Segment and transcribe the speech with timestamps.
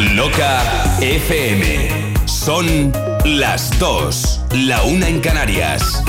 [0.00, 0.62] Loca
[1.00, 1.88] FM.
[2.24, 2.90] Son
[3.24, 6.02] las dos, la una en Canarias.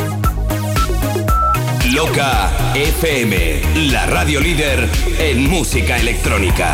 [1.92, 4.88] Loca FM, la radio líder
[5.20, 6.74] en música electrónica.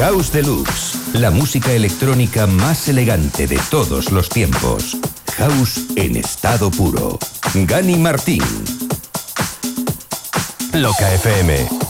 [0.00, 4.96] House Deluxe, la música electrónica más elegante de todos los tiempos.
[5.36, 7.18] House en estado puro.
[7.52, 8.42] Gani Martín.
[10.72, 11.89] Loca FM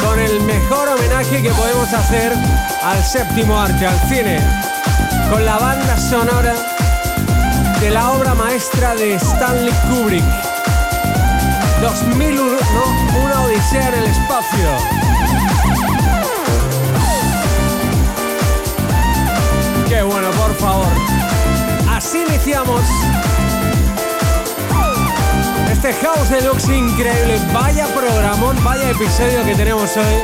[0.00, 2.32] Con el mejor homenaje que podemos hacer
[2.82, 4.40] al séptimo arte, al cine.
[5.30, 6.54] Con la banda sonora
[7.80, 10.24] de la obra maestra de Stanley Kubrick.
[11.82, 12.42] 2001,
[13.22, 14.70] una odisea en el espacio.
[19.88, 20.92] Qué bueno, por favor.
[21.90, 22.80] Así iniciamos
[25.86, 27.38] este House Deluxe increíble.
[27.52, 30.14] Vaya programón, vaya episodio que tenemos hoy.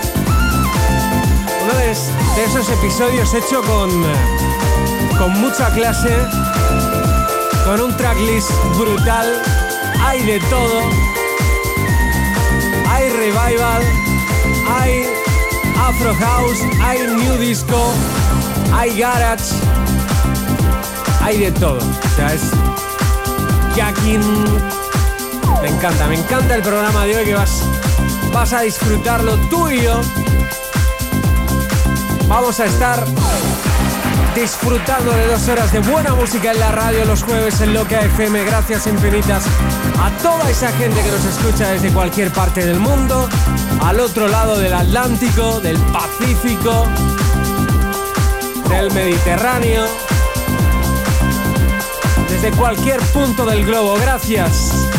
[1.65, 3.91] Uno de, esos episodios hecho con,
[5.19, 6.17] con mucha clase,
[7.67, 9.43] con un tracklist brutal.
[10.01, 10.81] Hay de todo.
[12.89, 13.83] Hay revival,
[14.67, 15.05] hay
[15.79, 17.93] afro house, hay new disco,
[18.73, 19.53] hay garage,
[21.21, 21.79] hay de todo.
[21.79, 22.51] O sea, es
[23.77, 24.80] jacking.
[25.81, 27.63] Me encanta, me encanta el programa de hoy que vas,
[28.35, 29.99] vas a disfrutarlo tú y yo.
[32.29, 33.03] Vamos a estar
[34.35, 38.45] disfrutando de dos horas de buena música en la radio los jueves en Loca FM.
[38.45, 39.47] Gracias infinitas
[39.99, 43.27] a toda esa gente que nos escucha desde cualquier parte del mundo,
[43.83, 46.87] al otro lado del Atlántico, del Pacífico,
[48.69, 49.87] del Mediterráneo,
[52.29, 53.95] desde cualquier punto del globo.
[53.95, 54.91] Gracias.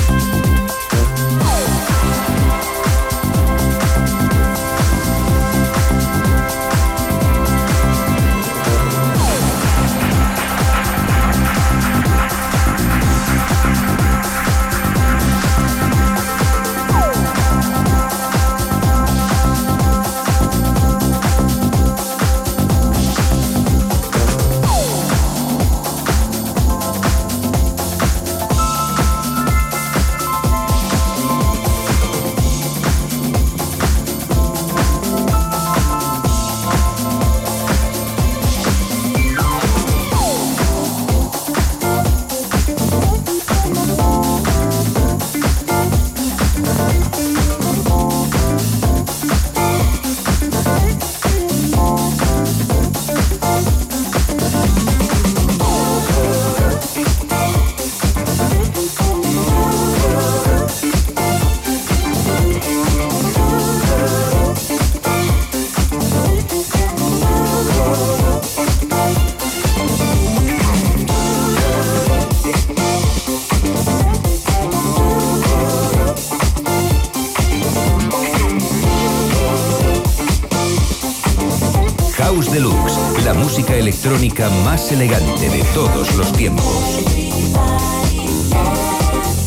[84.12, 87.00] Electrónica más elegante de todos los tiempos.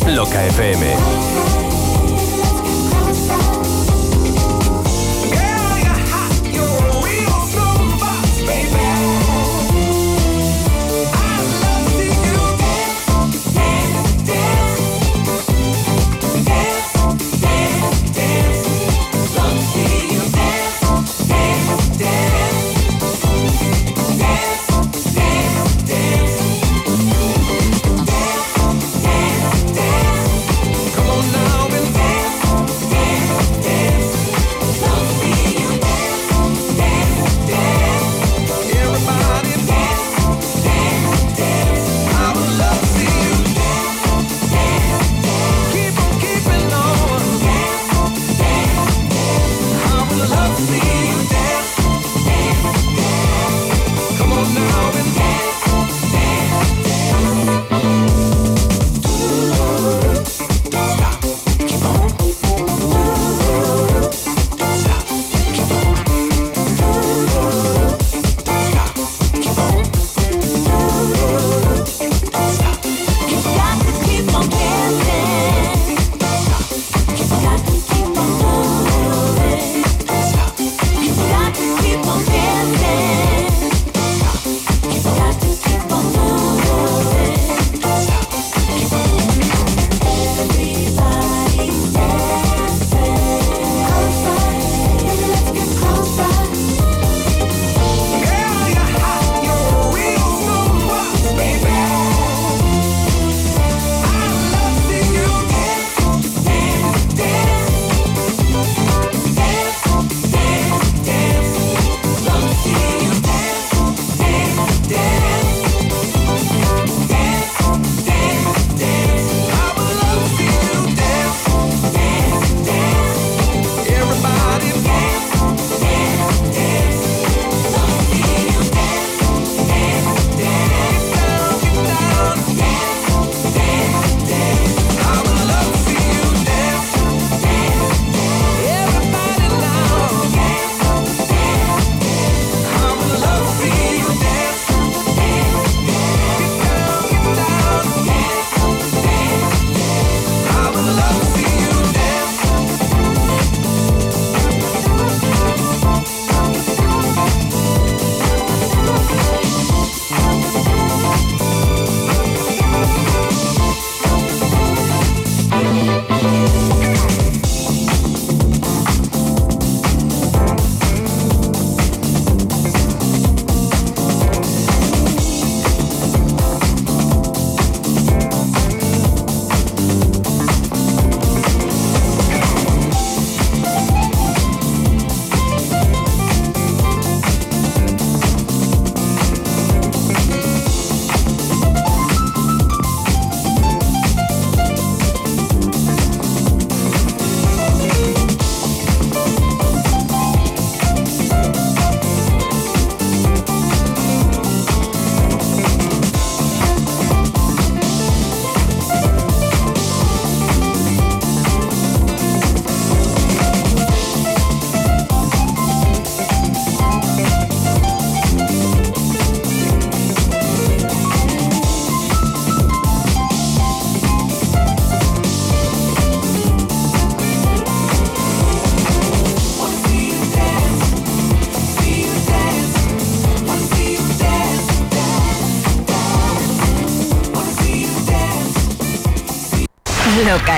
[0.06, 1.53] Loca FM.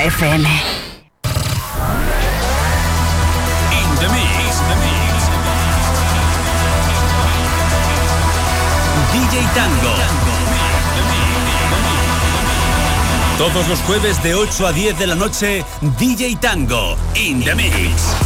[0.06, 0.40] FM.
[0.40, 0.44] In
[4.00, 5.14] the mix, the mix.
[9.12, 9.94] DJ Tango.
[13.36, 15.64] Todos los jueves de 8 a 10 de la noche,
[15.98, 18.25] DJ Tango, in the mix.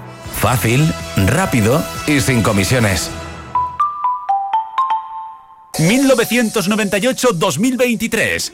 [0.41, 0.91] Fácil,
[1.27, 3.11] rápido y sin comisiones.
[5.77, 8.51] 1998-2023.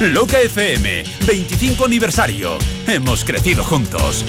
[0.00, 2.58] Loca FM, 25 aniversario.
[2.86, 4.22] Hemos crecido juntos.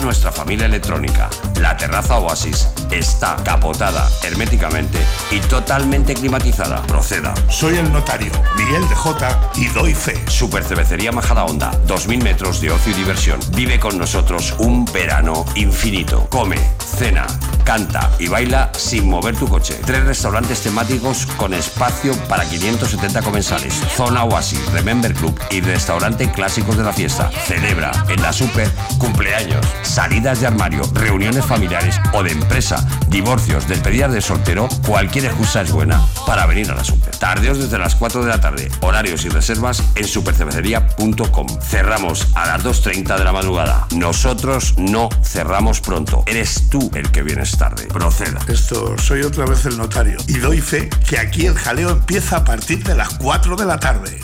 [0.00, 1.28] Nuestra familia electrónica.
[1.60, 4.98] La terraza Oasis está capotada herméticamente
[5.30, 6.82] y totalmente climatizada.
[6.82, 7.34] Proceda.
[7.48, 10.22] Soy el notario Miguel de J y doy fe.
[10.28, 13.40] Super Cervecería Majada Honda, 2000 metros de ocio y diversión.
[13.54, 16.26] Vive con nosotros un verano infinito.
[16.30, 17.26] Come, cena,
[17.66, 19.78] canta y baila sin mover tu coche.
[19.84, 23.74] Tres restaurantes temáticos con espacio para 570 comensales.
[23.96, 27.28] Zona Oasis, Remember Club y restaurante clásicos de la fiesta.
[27.46, 34.12] Celebra en la Super cumpleaños, salidas de armario, reuniones familiares o de empresa, divorcios, despedidas
[34.12, 34.68] de soltero.
[34.86, 37.16] Cualquier excusa es buena para venir a la Super.
[37.16, 38.70] Tardeos desde las 4 de la tarde.
[38.80, 41.46] Horarios y reservas en supercervecería.com.
[41.60, 43.86] Cerramos a las 2.30 de la madrugada.
[43.90, 46.22] Nosotros no cerramos pronto.
[46.26, 47.86] Eres tú el que vienes tarde.
[47.86, 48.40] Proceda.
[48.48, 52.44] Esto, soy otra vez el notario y doy fe que aquí el jaleo empieza a
[52.44, 54.20] partir de las 4 de la tarde.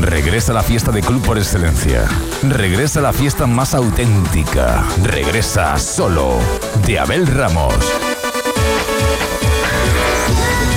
[0.00, 2.06] Regresa la fiesta de club por excelencia.
[2.42, 4.84] Regresa la fiesta más auténtica.
[5.02, 6.38] Regresa solo
[6.86, 7.74] de Abel Ramos.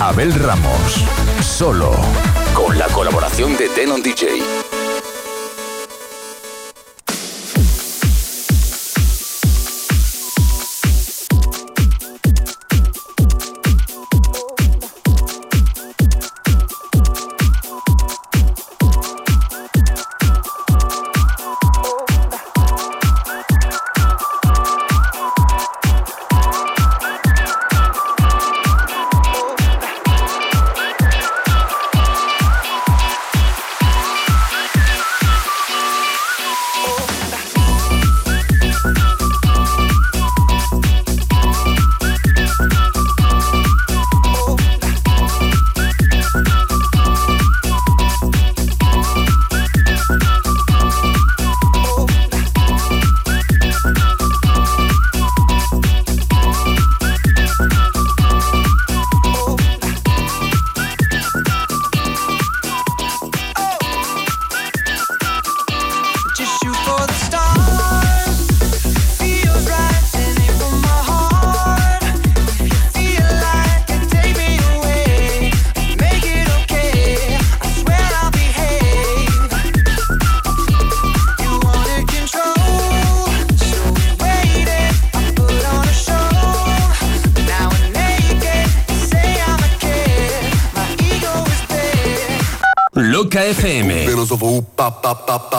[0.00, 1.04] Abel Ramos,
[1.40, 1.92] solo
[2.54, 4.77] con la colaboración de Denon DJ.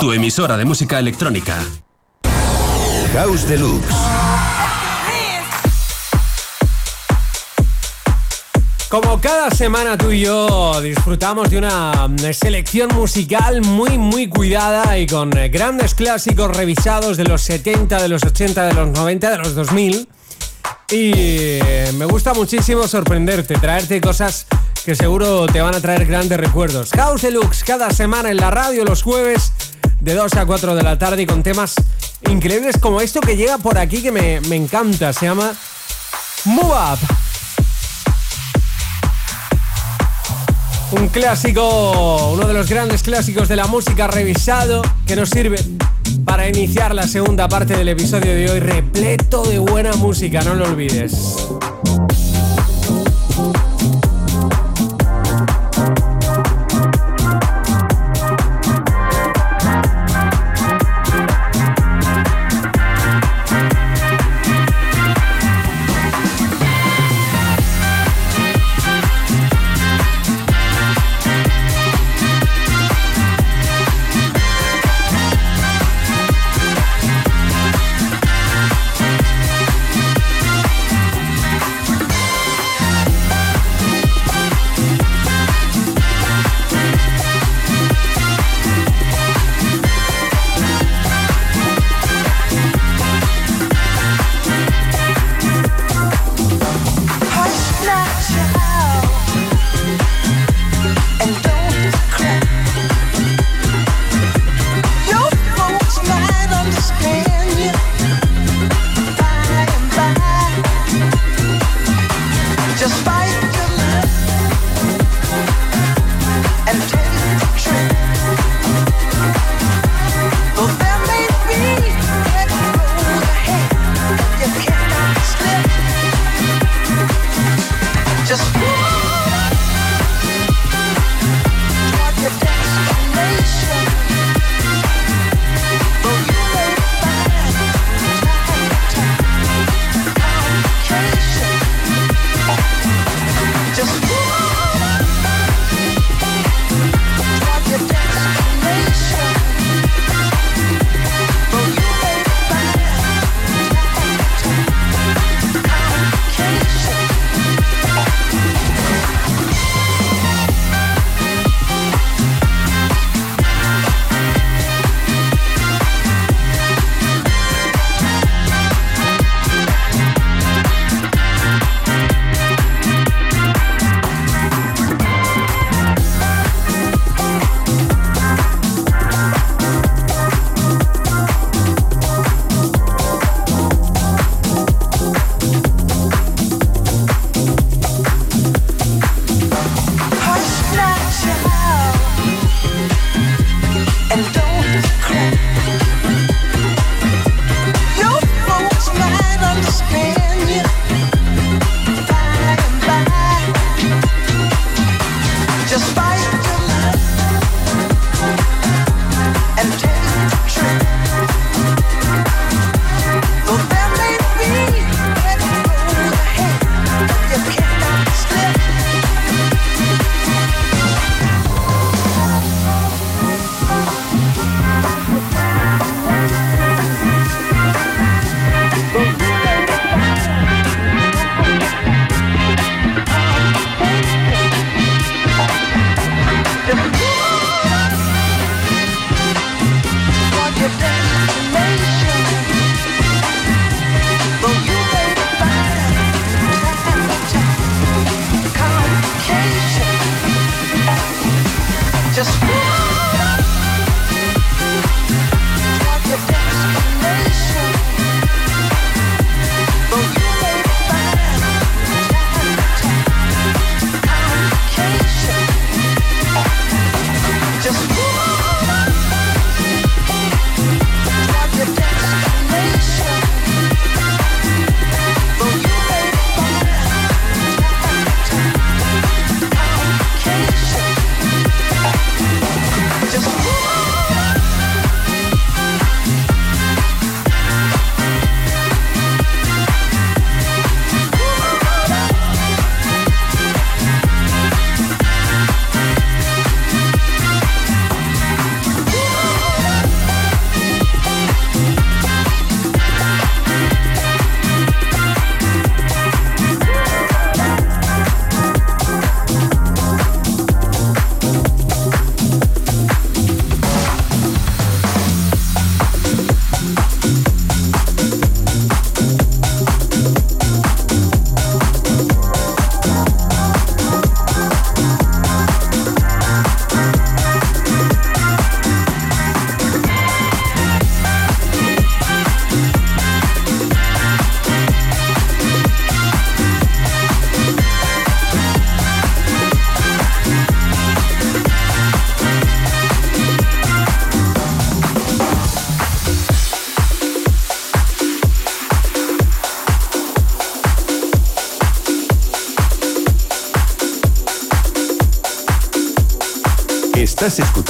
[0.10, 1.64] Tu emisora de música electrónica.
[3.14, 3.94] House Deluxe.
[8.90, 14.98] Como cada semana tú y yo disfrutamos de una mm, selección musical muy muy cuidada
[14.98, 19.30] y con eh, grandes clásicos revisados de los 70, de los 80, de los 90,
[19.30, 20.08] de los 2000.
[20.90, 24.48] Y eh, me gusta muchísimo sorprenderte, traerte cosas
[24.84, 26.90] que seguro te van a traer grandes recuerdos.
[26.96, 29.52] House Deluxe cada semana en la radio los jueves
[30.00, 31.76] de 2 a 4 de la tarde y con temas
[32.30, 35.14] increíbles como esto que llega por aquí que me, me encanta.
[35.14, 35.54] Se llama
[36.46, 37.00] Move Up.
[40.92, 45.60] Un clásico, uno de los grandes clásicos de la música revisado que nos sirve
[46.26, 50.66] para iniciar la segunda parte del episodio de hoy repleto de buena música, no lo
[50.66, 51.36] olvides.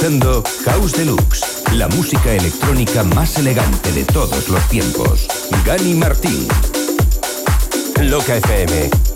[0.00, 5.28] Escuchando House Deluxe, la música electrónica más elegante de todos los tiempos.
[5.66, 6.48] Gani Martín.
[8.00, 9.09] Loca FM.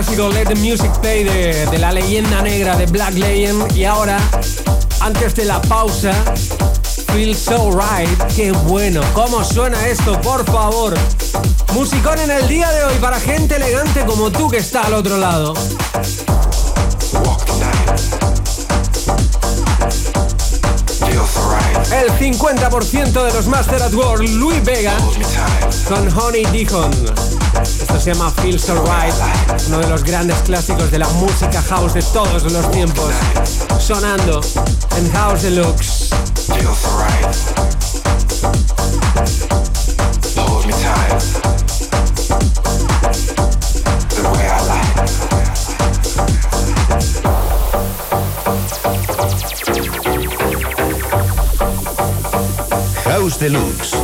[0.00, 3.76] Clásico Let the Music Play de, de la leyenda negra de Black Legend.
[3.76, 4.18] Y ahora,
[4.98, 6.12] antes de la pausa,
[7.12, 8.20] Feel So Right.
[8.34, 10.20] Qué bueno, ¿cómo suena esto?
[10.20, 10.94] Por favor.
[11.74, 15.16] Musicón en el día de hoy para gente elegante como tú que está al otro
[15.16, 15.54] lado.
[21.92, 24.96] El 50% de los Master at Work, Louis Vega,
[25.88, 26.90] con Honey Dijon.
[27.94, 29.14] Esto se llama Feel So Right,
[29.68, 33.14] uno de los grandes clásicos de la música house de todos los tiempos,
[33.78, 34.40] sonando
[34.96, 36.10] en House Deluxe.
[40.36, 41.20] Hold me tight.
[44.10, 44.98] The way I like.
[53.04, 53.94] House Deluxe.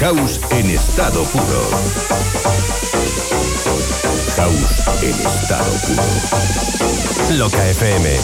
[0.00, 2.75] House en estado puro.
[4.36, 6.02] House en estado puro.
[7.38, 8.16] Loca FM.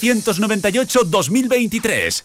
[0.00, 2.22] 1998-2023.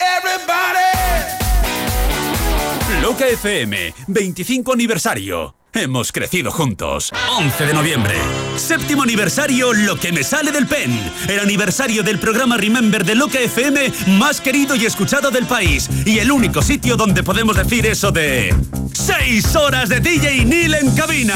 [3.01, 5.55] Loca FM, 25 aniversario.
[5.73, 7.11] Hemos crecido juntos.
[7.37, 8.15] 11 de noviembre.
[8.57, 10.91] Séptimo aniversario Lo que me sale del pen.
[11.27, 15.87] El aniversario del programa Remember de Loca FM más querido y escuchado del país.
[16.05, 18.53] Y el único sitio donde podemos decir eso de...
[18.93, 21.35] 6 horas de DJ Neil en cabina.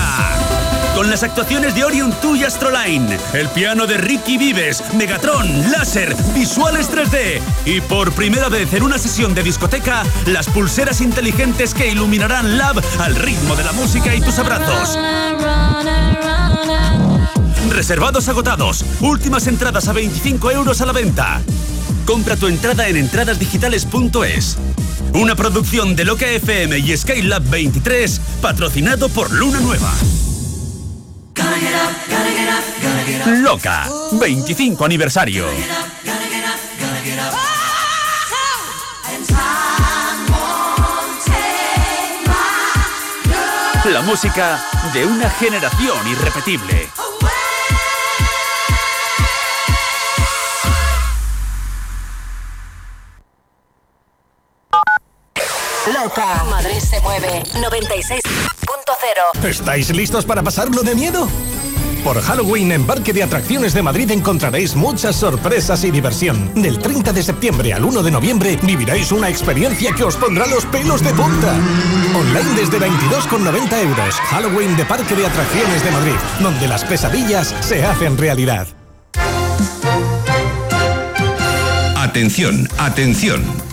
[0.95, 6.15] Con las actuaciones de Orion 2 y Astroline, el piano de Ricky Vives, Megatron, láser,
[6.35, 11.89] visuales 3D y por primera vez en una sesión de discoteca, las pulseras inteligentes que
[11.89, 14.99] iluminarán Lab al ritmo de la música y tus abrazos.
[17.71, 21.41] Reservados agotados, últimas entradas a 25 euros a la venta.
[22.05, 24.57] Compra tu entrada en entradasdigitales.es.
[25.13, 29.91] Una producción de Loca FM y Skylab 23, patrocinado por Luna Nueva.
[33.25, 35.45] Loca, 25 aniversario.
[43.85, 44.61] La música
[44.93, 46.89] de una generación irrepetible.
[55.93, 56.43] Loca.
[56.49, 57.43] Madrid se mueve.
[57.53, 59.45] 96.0.
[59.45, 61.29] ¿Estáis listos para pasarlo de miedo?
[62.03, 66.53] Por Halloween en Parque de Atracciones de Madrid encontraréis muchas sorpresas y diversión.
[66.53, 70.65] Del 30 de septiembre al 1 de noviembre viviréis una experiencia que os pondrá los
[70.65, 71.55] pelos de punta.
[72.13, 74.15] Online desde 22,90 euros.
[74.15, 78.67] Halloween de Parque de Atracciones de Madrid, donde las pesadillas se hacen realidad.
[81.95, 83.72] Atención, atención.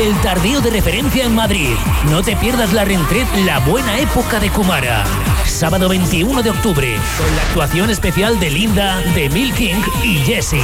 [0.00, 1.74] Vuelve el tardío de referencia en Madrid.
[2.10, 5.04] No te pierdas la Rentret La Buena Época de Kumara.
[5.44, 10.62] Sábado 21 de octubre, con la actuación especial de Linda, de Mil King y Jesse.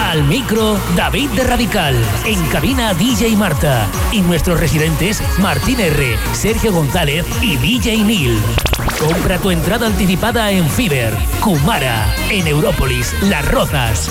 [0.00, 1.96] Al micro, David de Radical.
[2.24, 3.86] En cabina, DJ Marta.
[4.12, 8.38] Y nuestros residentes, Martín R., Sergio González y DJ Neil.
[8.98, 14.10] Compra tu entrada anticipada en Fiber, Kumara, en Európolis, Las Rozas.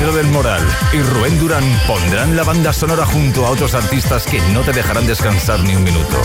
[0.00, 4.40] Pedro del Moral y Rubén Durán pondrán la banda sonora junto a otros artistas que
[4.54, 6.16] no te dejarán descansar ni un minuto.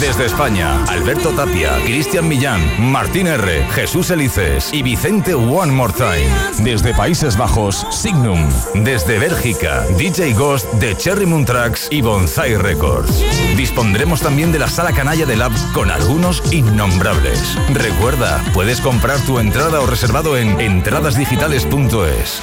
[0.00, 6.28] Desde España, Alberto Tapia, Cristian Millán, Martín R., Jesús Elices y Vicente One More Time.
[6.58, 8.46] Desde Países Bajos, Signum.
[8.74, 13.24] Desde Bélgica, DJ Ghost de Cherry Moon Tracks y Bonsai Records.
[13.56, 17.56] Dispondremos también de la sala canalla de Lab con algunos innombrables.
[17.72, 22.42] Recuerda, puedes comprar tu entrada o reservado en entradasdigitales.es.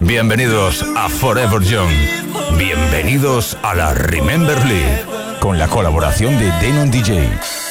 [0.00, 1.90] Bienvenidos a Forever Young.
[2.56, 5.04] Bienvenidos a la Remember League.
[5.40, 7.67] Con la colaboración de Denon DJ.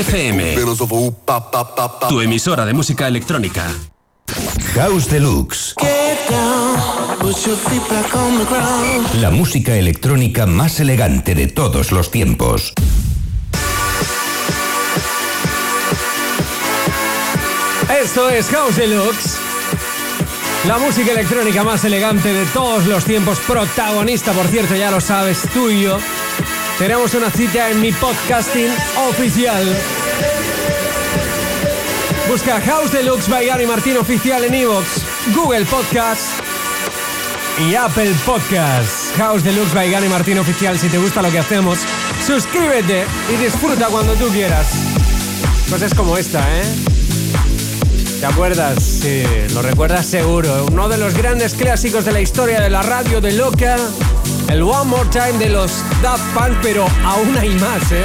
[0.00, 0.56] FM.
[2.08, 3.70] Tu emisora de música electrónica.
[4.74, 5.74] House Deluxe.
[9.20, 12.72] La música electrónica más elegante de todos los tiempos.
[18.02, 19.36] Esto es House Deluxe.
[20.66, 25.42] La música electrónica más elegante de todos los tiempos, protagonista, por cierto, ya lo sabes,
[25.52, 25.98] tuyo.
[26.80, 28.70] Tenemos una cita en mi podcasting
[29.10, 29.62] oficial.
[32.26, 34.86] Busca House Deluxe by Gary Martín oficial en iVoox,
[35.34, 36.22] Google Podcast
[37.58, 39.14] y Apple Podcast.
[39.18, 40.78] House Deluxe by Gary Martín oficial.
[40.78, 41.80] Si te gusta lo que hacemos,
[42.26, 44.68] suscríbete y disfruta cuando tú quieras.
[45.68, 46.64] Cosas como esta, ¿eh?
[48.20, 48.82] ¿Te acuerdas?
[48.82, 49.22] Sí,
[49.52, 50.64] lo recuerdas seguro.
[50.72, 53.76] Uno de los grandes clásicos de la historia de la radio de Loca.
[54.50, 55.70] El One More Time de los
[56.02, 58.04] Daft Punk, pero aún hay más, ¿eh?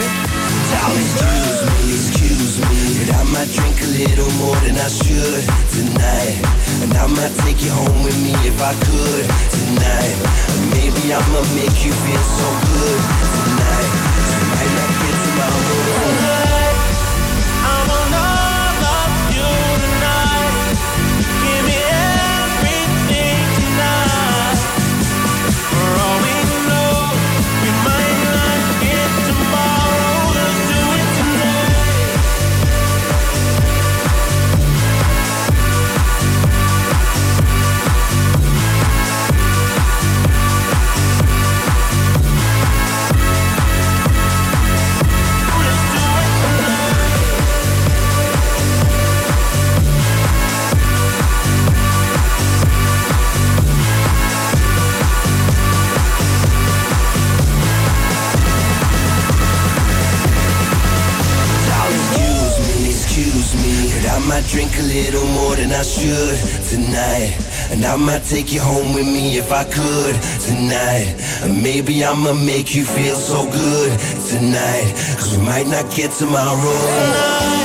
[64.96, 66.38] Little more than I should
[66.70, 67.36] tonight.
[67.72, 71.16] And I might take you home with me if I could tonight.
[71.43, 73.91] And maybe I'ma make you feel so good
[74.30, 74.93] tonight.
[75.18, 77.64] Cause we might not get to tomorrow.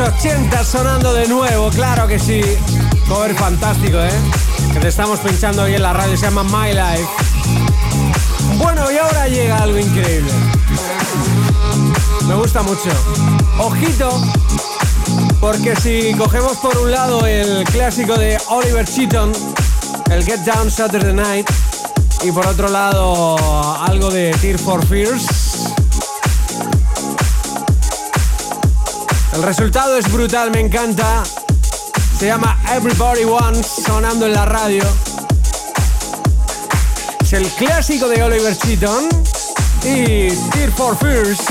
[0.00, 2.42] 80 sonando de nuevo, claro que sí.
[3.08, 4.10] Cover fantástico, ¿eh?
[4.72, 7.08] Que te estamos pinchando hoy en la radio, se llama My Life.
[8.56, 10.30] Bueno, y ahora llega algo increíble.
[12.26, 12.90] Me gusta mucho.
[13.58, 14.22] Ojito,
[15.40, 19.32] porque si cogemos por un lado el clásico de Oliver Cheaton,
[20.10, 21.50] el Get Down Saturday Night,
[22.22, 23.36] y por otro lado
[23.82, 25.26] algo de Tear for Fears,
[29.40, 31.22] el resultado es brutal, me encanta.
[32.18, 34.84] Se llama Everybody Wants, sonando en la radio.
[37.22, 39.08] Es el clásico de Oliver Cheaton
[39.82, 41.49] y Tear for Fears.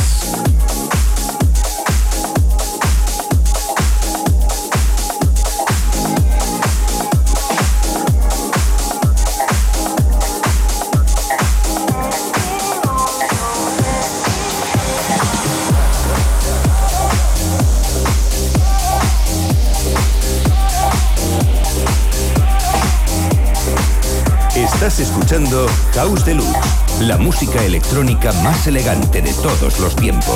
[25.29, 30.35] Escuchando House Deluxe, la música electrónica más elegante de todos los tiempos.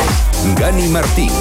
[0.56, 1.32] Gani Martín.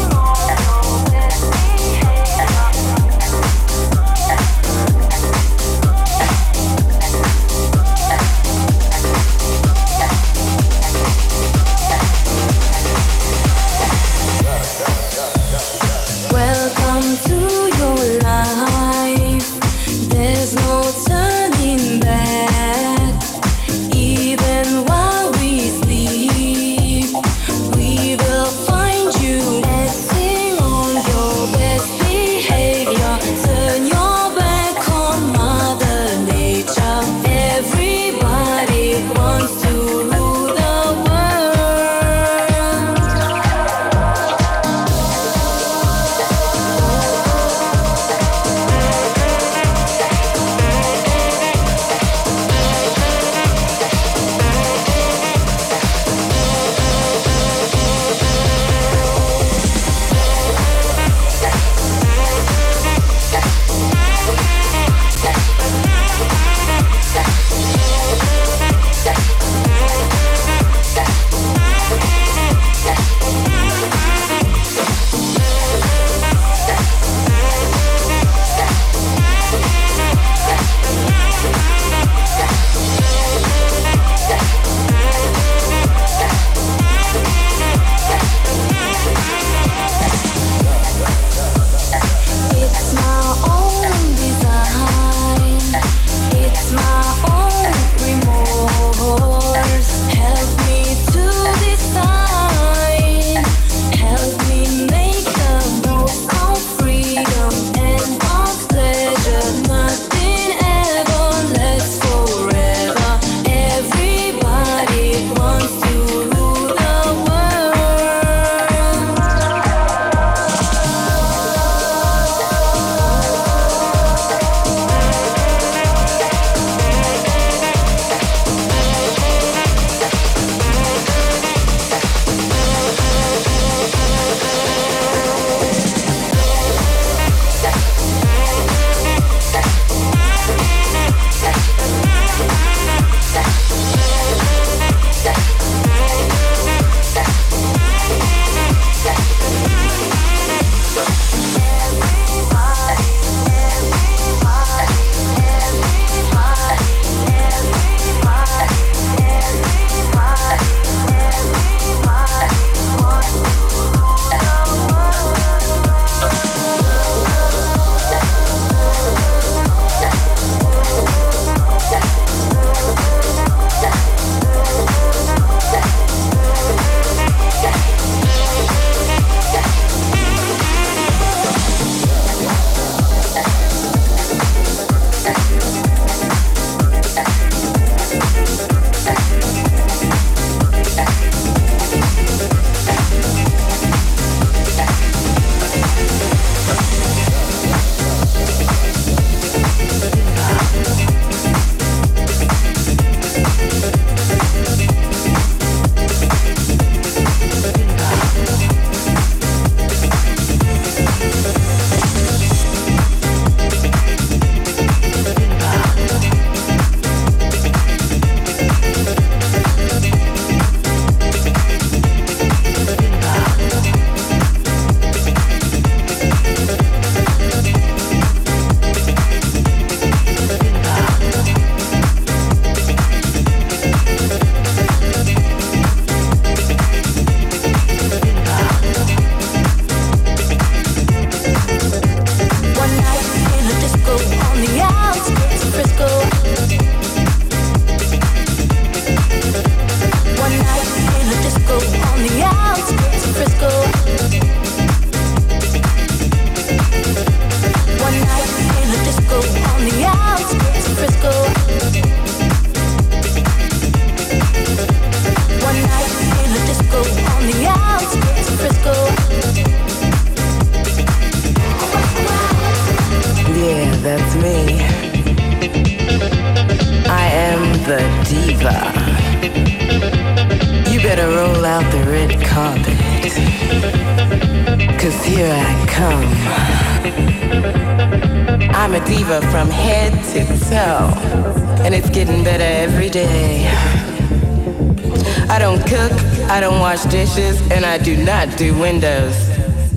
[298.63, 299.35] through windows,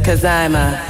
[0.03, 0.84] cause I'm a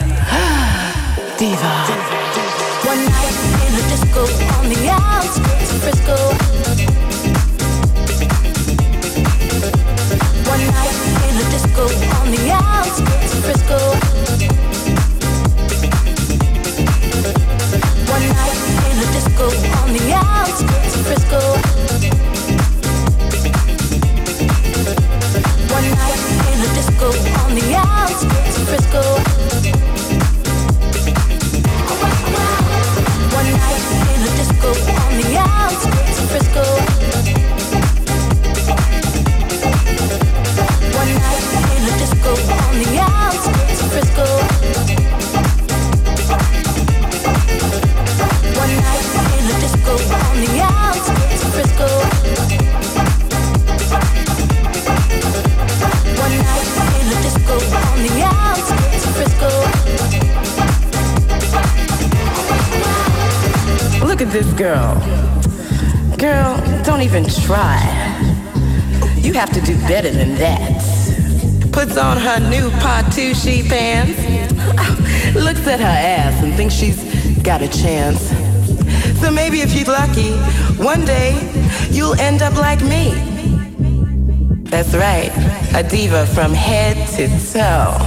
[85.75, 87.99] a diva from head to toe.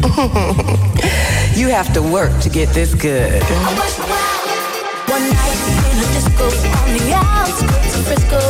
[1.54, 3.42] you have to work to get this good.
[5.04, 5.60] One night
[5.92, 6.46] in a disco
[6.80, 8.40] on the outskirts of Frisco.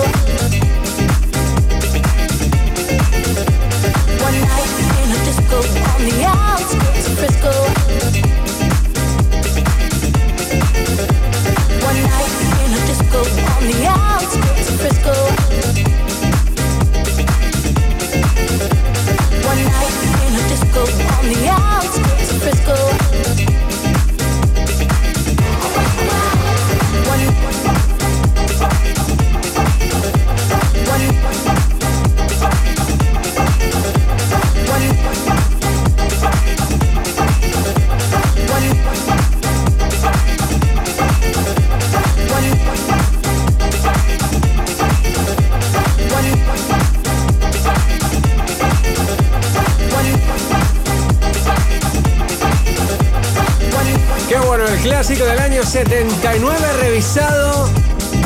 [4.23, 4.71] One night
[5.03, 5.59] in a disco
[5.91, 7.55] on the outskirts of Frisco.
[11.83, 15.46] One night in a disco on the outskirts of Frisco.
[20.77, 22.06] In a disco on the outskirts
[55.67, 57.69] 79 revisado.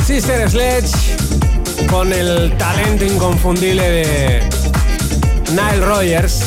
[0.05, 0.91] Sister Sledge
[1.89, 4.49] con el talento inconfundible de
[5.49, 6.43] Nile Rogers.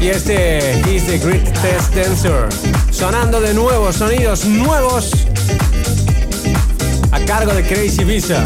[0.00, 2.48] Y este He's the Greatest Dancer.
[2.90, 5.12] Sonando de nuevo, sonidos nuevos
[7.12, 8.42] a cargo de Crazy Visa.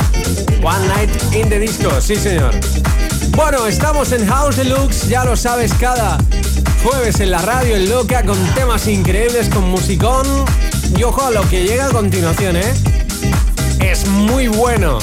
[0.62, 2.54] One Night in the Disco, sí señor.
[3.30, 6.18] Bueno, estamos en House Deluxe, ya lo sabes, cada
[6.82, 10.26] jueves en la radio en Loca con temas increíbles, con musicón.
[10.96, 12.72] Y ojo a lo que llega a continuación, ¿eh?
[13.80, 14.98] Es muy bueno.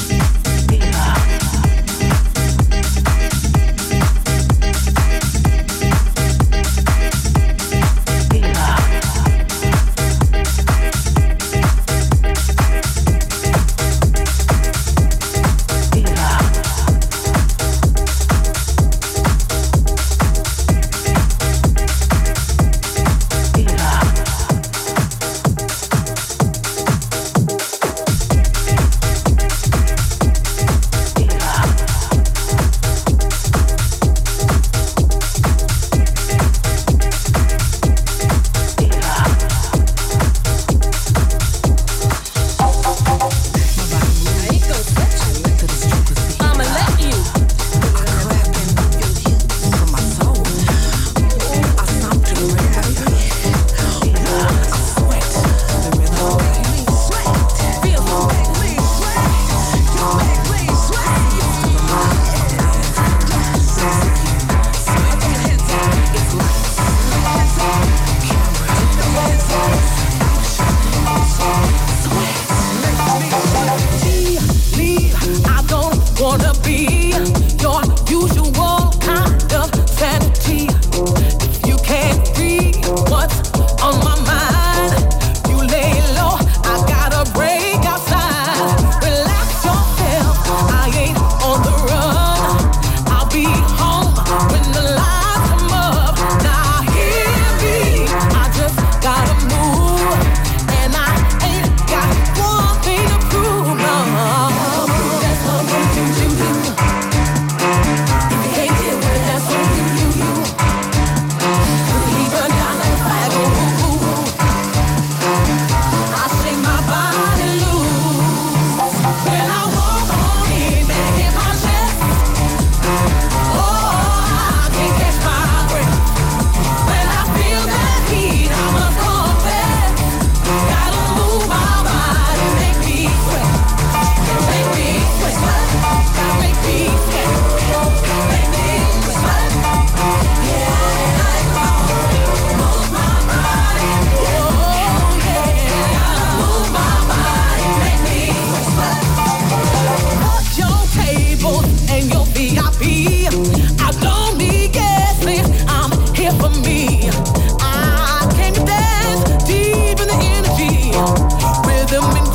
[162.02, 162.35] them in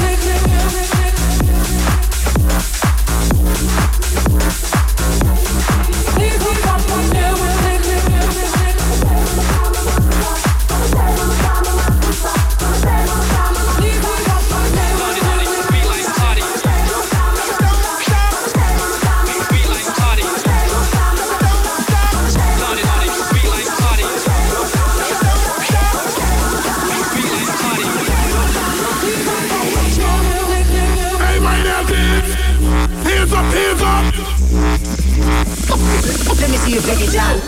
[36.57, 37.41] station.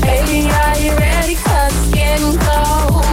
[0.00, 1.34] Baby, are you ready?
[1.34, 3.04] Cause it's getting close.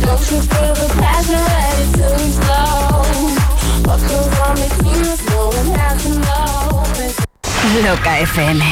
[0.00, 3.34] Don't you feel the passion ready to explode?
[3.86, 6.84] What goes on between us, no one has to know.
[7.82, 8.62] Loca FM.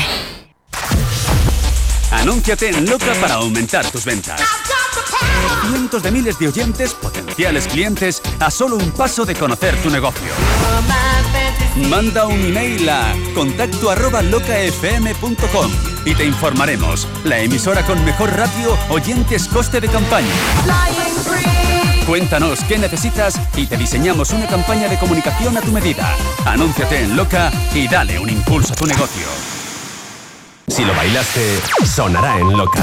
[2.10, 4.40] Anúnciate en Loca para aumentar tus ventas.
[5.68, 10.32] Cientos de miles de oyentes, potenciales clientes, a solo un paso de conocer tu negocio.
[11.76, 15.70] Manda un email a contacto arroba locafm.com
[16.04, 17.08] y te informaremos.
[17.24, 20.28] La emisora con mejor ratio, oyentes, coste de campaña.
[22.06, 26.14] Cuéntanos qué necesitas y te diseñamos una campaña de comunicación a tu medida.
[26.44, 29.26] Anúnciate en Loca y dale un impulso a tu negocio.
[30.68, 32.80] Si lo bailaste, sonará en loca.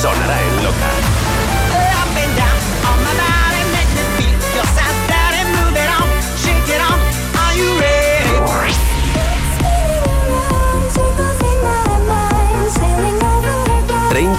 [0.00, 1.19] Sonará en loca.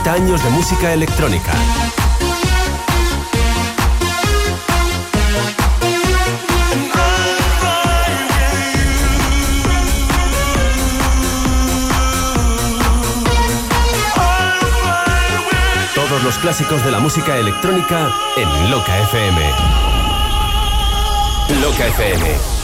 [0.03, 1.51] 30 años de música electrónica.
[15.93, 19.41] Todos los clásicos de la música electrónica en Loca FM.
[21.61, 22.60] Loca FM.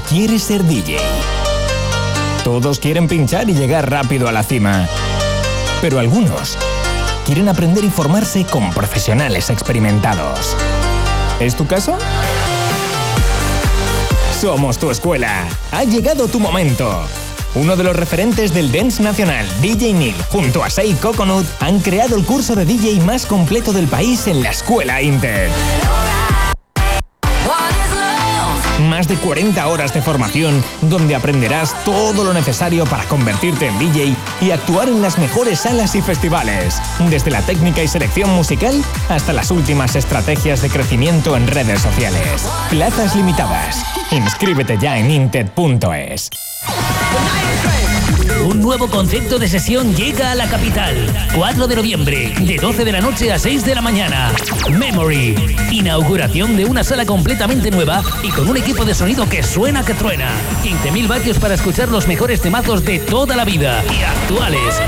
[0.00, 0.98] Quiere ser DJ.
[2.44, 4.88] Todos quieren pinchar y llegar rápido a la cima.
[5.80, 6.56] Pero algunos
[7.24, 10.56] quieren aprender y formarse con profesionales experimentados.
[11.40, 11.98] ¿Es tu caso?
[14.40, 15.48] Somos tu escuela.
[15.72, 17.02] Ha llegado tu momento.
[17.56, 22.16] Uno de los referentes del dance nacional, DJ Neil, junto a Sei Coconut, han creado
[22.16, 25.50] el curso de DJ más completo del país en la Escuela Inter.
[28.96, 34.16] Más de 40 horas de formación donde aprenderás todo lo necesario para convertirte en DJ
[34.40, 36.80] y actuar en las mejores salas y festivales.
[37.10, 42.48] Desde la técnica y selección musical hasta las últimas estrategias de crecimiento en redes sociales.
[42.70, 43.84] Plazas limitadas.
[44.12, 46.30] Inscríbete ya en inted.es.
[48.44, 50.94] Un nuevo concepto de sesión llega a la capital.
[51.34, 54.32] 4 de noviembre, de 12 de la noche a 6 de la mañana.
[54.70, 55.56] Memory.
[55.70, 59.94] Inauguración de una sala completamente nueva y con un equipo de sonido que suena que
[59.94, 60.30] truena.
[60.62, 64.80] 15.000 vatios para escuchar los mejores temazos de toda la vida y actuales.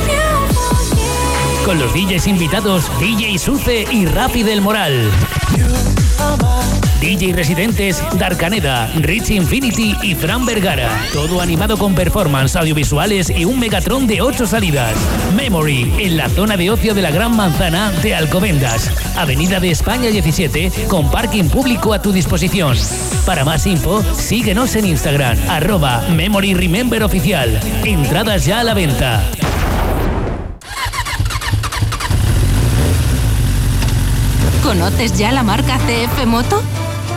[1.64, 5.10] Con los DJs invitados DJ Suce y Rafi del Moral.
[7.00, 10.90] DJ residentes Darkaneda, Rich Infinity y Fran Vergara.
[11.12, 14.94] Todo animado con performance audiovisuales y un Megatron de 8 salidas.
[15.36, 18.90] Memory, en la zona de ocio de la Gran Manzana de Alcobendas.
[19.16, 22.76] Avenida de España 17, con parking público a tu disposición.
[23.24, 27.60] Para más info, síguenos en Instagram, arroba Memory Remember Oficial.
[27.84, 29.22] Entradas ya a la venta.
[34.62, 36.62] ¿Conoces ya la marca CF Moto?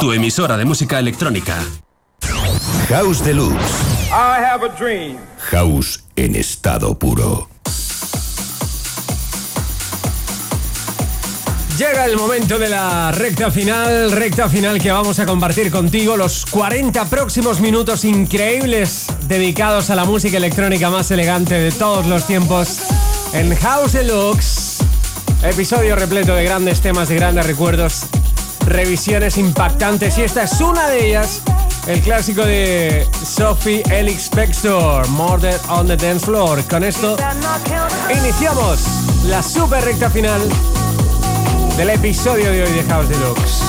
[0.00, 1.58] Tu emisora de música electrónica.
[2.88, 3.60] House Deluxe.
[4.08, 5.18] I have a dream.
[5.50, 7.50] House en estado puro.
[11.76, 16.46] Llega el momento de la recta final, recta final que vamos a compartir contigo los
[16.46, 22.78] 40 próximos minutos increíbles dedicados a la música electrónica más elegante de todos los tiempos
[23.34, 24.78] en House Deluxe.
[25.42, 28.06] Episodio repleto de grandes temas, de grandes recuerdos,
[28.66, 31.42] revisiones impactantes y esta es una de ellas,
[31.86, 36.62] el clásico de Sophie Elix Spector, Murder on the Dance Floor.
[36.64, 37.16] Con esto
[38.10, 38.80] iniciamos
[39.24, 40.40] la super recta final
[41.76, 43.62] del episodio de hoy de House Deluxe.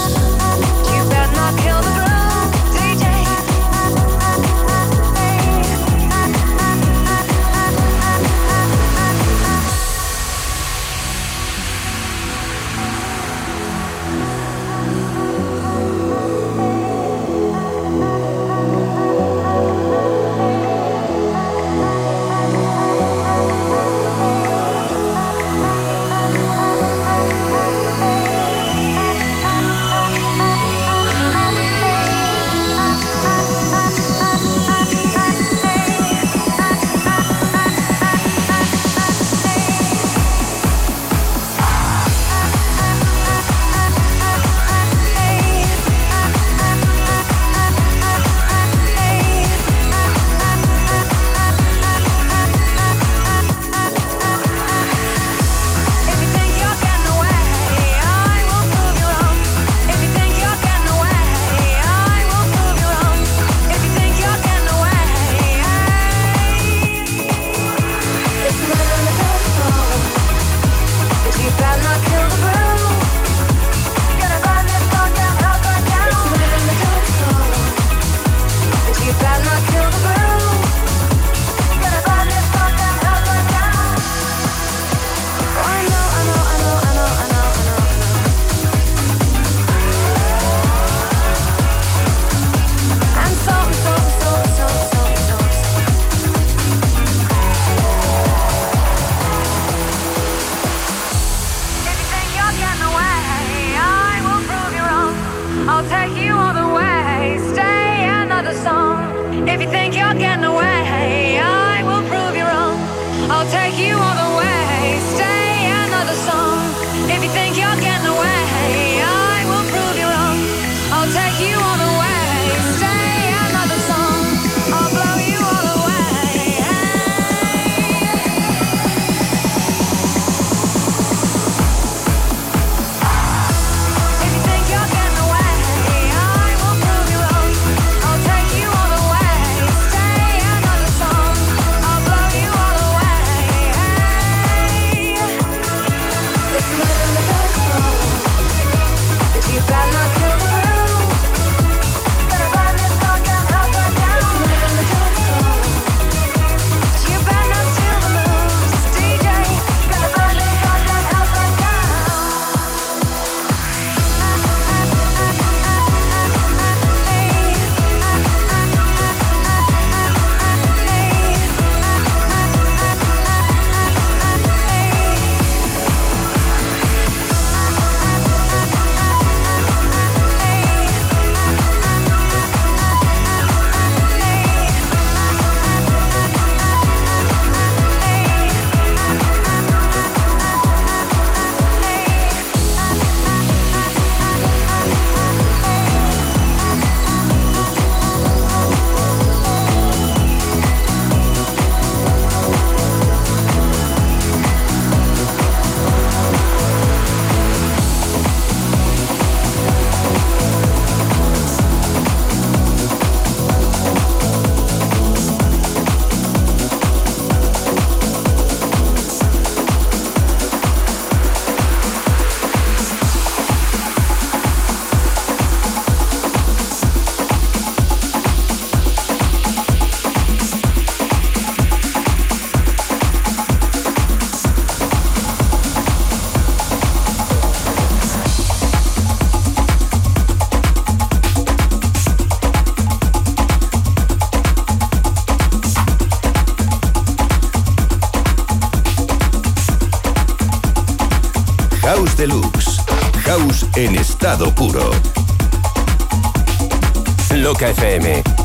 [257.61, 258.40] Rock FM.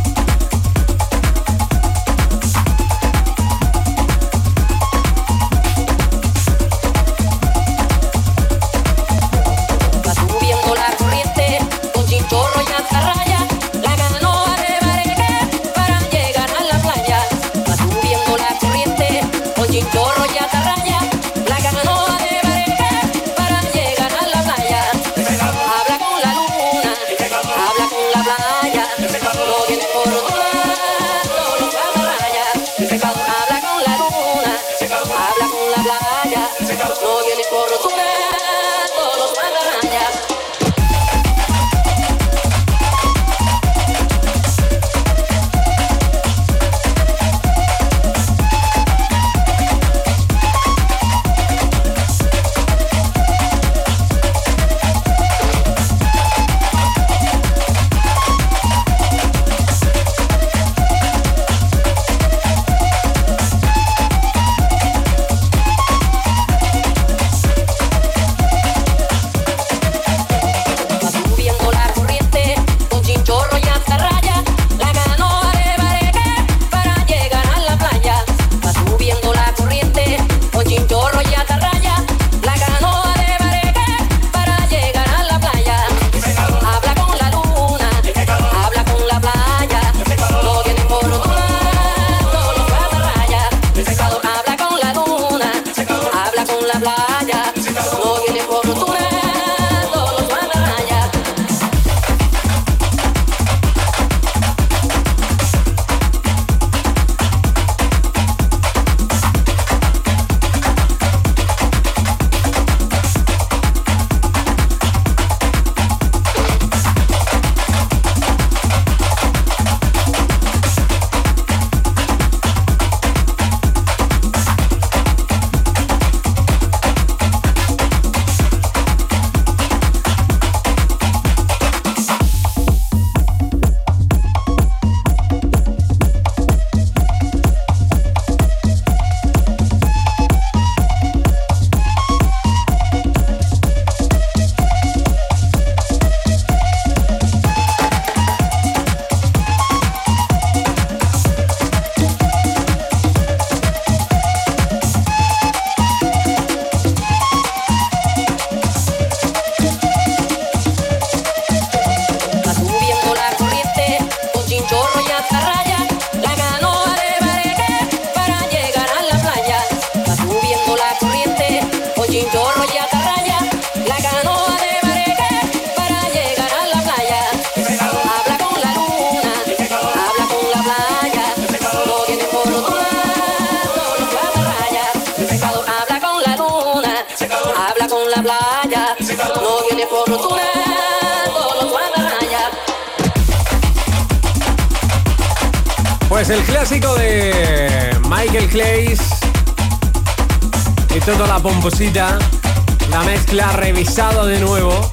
[202.90, 204.90] La mezcla revisado de nuevo.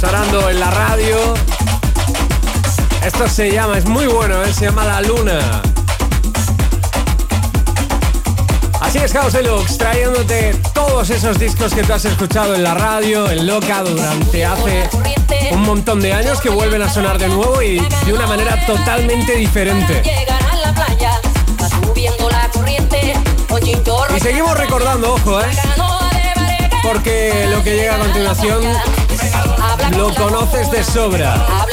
[0.00, 1.16] Sonando en la radio.
[3.04, 4.52] Esto se llama, es muy bueno, ¿eh?
[4.52, 5.62] se llama La Luna.
[8.80, 13.30] Así es, House Deluxe, trayéndote todos esos discos que tú has escuchado en la radio,
[13.30, 14.88] en Loca, durante hace
[15.50, 19.36] un montón de años que vuelven a sonar de nuevo y de una manera totalmente
[19.36, 20.02] diferente.
[24.16, 25.46] Y seguimos recordando, ojo, ¿eh?
[26.82, 28.62] Porque lo que llega a continuación
[29.96, 31.63] lo conoces de sobra.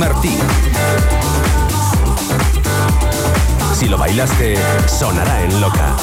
[0.00, 0.38] Martín.
[3.74, 4.56] Si lo bailaste,
[4.86, 5.94] sonará en loca.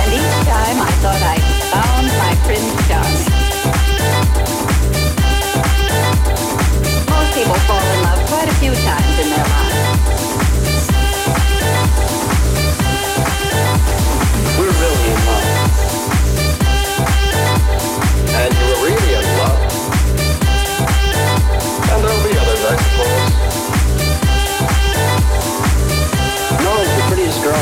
[0.00, 1.38] And each time I thought I
[1.70, 3.30] found my prince charming.
[7.08, 10.19] Most people fall in love quite a few times in their lives.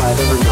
[0.08, 0.47] I've ever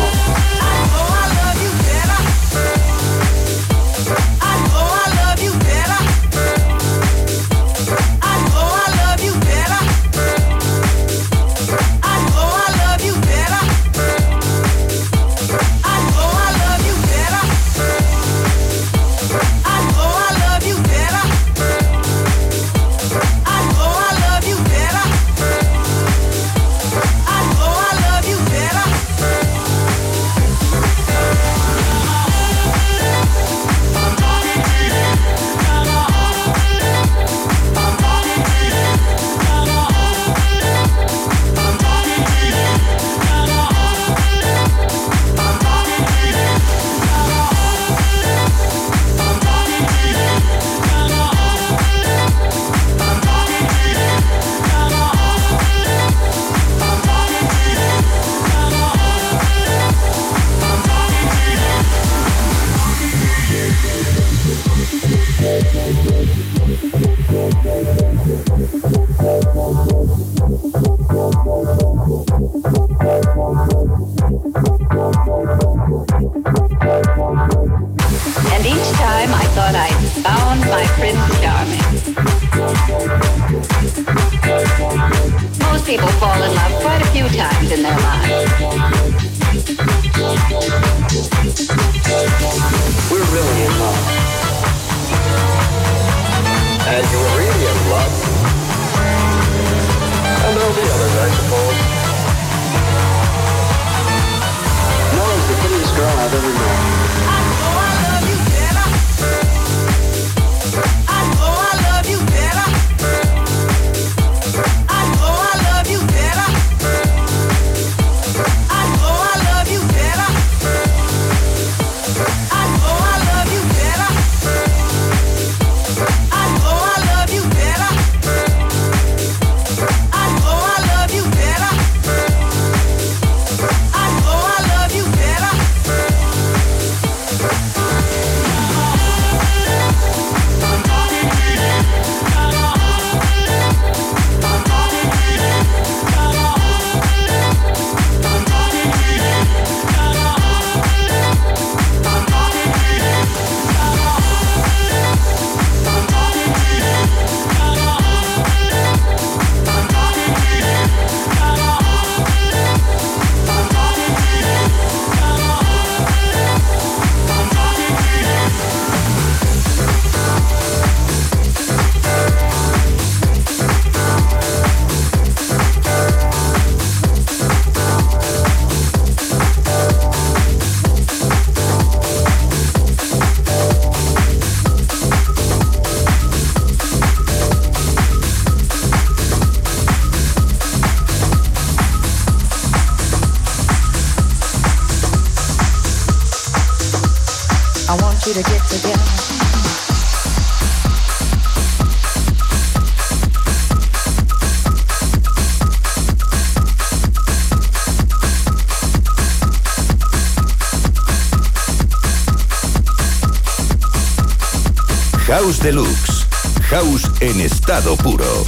[215.67, 216.25] Deluxe.
[216.71, 218.45] House en estado puro.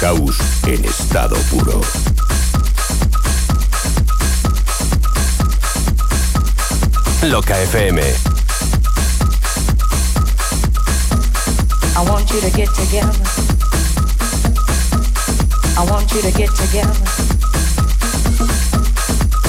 [0.00, 1.82] House en estado puro.
[7.24, 8.00] Loca FM.
[11.94, 13.12] I want you to get together.
[15.76, 16.96] I want you to get together.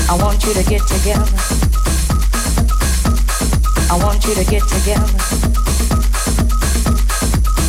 [0.09, 1.25] I want you to get together.
[3.89, 5.30] I want you to get together.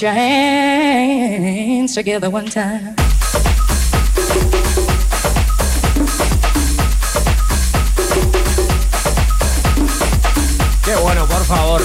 [0.00, 2.96] Put your hands together one time.
[10.82, 11.82] Qué bueno, por favor.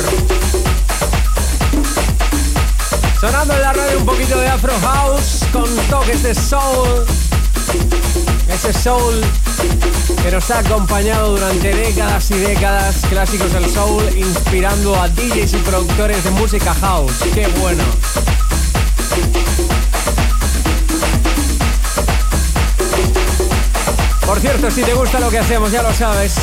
[3.19, 7.05] Sonando en la radio un poquito de Afro House con toques de soul.
[8.49, 9.21] Ese soul
[10.23, 15.57] que nos ha acompañado durante décadas y décadas, clásicos del soul, inspirando a DJs y
[15.57, 17.13] productores de música house.
[17.33, 17.83] Qué bueno.
[24.25, 26.33] Por cierto, si te gusta lo que hacemos, ya lo sabes,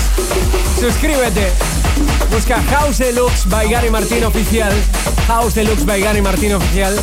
[0.79, 1.53] suscríbete.
[2.31, 4.73] Busca House Deluxe by Gary Martín Oficial.
[5.27, 6.95] House Deluxe by Gary Martín Oficial.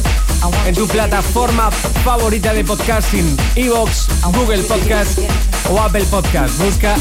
[0.65, 1.69] En tu plataforma
[2.03, 3.37] favorita de podcasting.
[3.55, 5.19] Evox, Google Podcast
[5.69, 6.57] o Apple Podcast.
[6.59, 6.95] Busca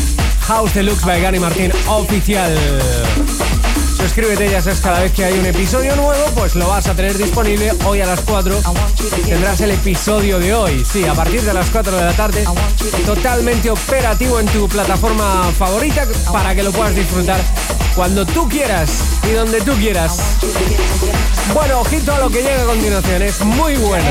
[0.47, 2.56] House Deluxe by Gary Martín Oficial.
[3.97, 7.16] Suscríbete, ya sabes, cada vez que hay un episodio nuevo, pues lo vas a tener
[7.19, 8.55] disponible hoy a las 4.
[9.27, 12.44] Tendrás el episodio de hoy, sí, a partir de las 4 de la tarde,
[13.05, 17.40] totalmente operativo en tu plataforma favorita para que lo puedas disfrutar
[17.94, 18.90] cuando tú quieras
[19.28, 20.19] y donde tú quieras.
[21.54, 24.06] Bueno, ojito a lo que llega a continuación, es muy bueno.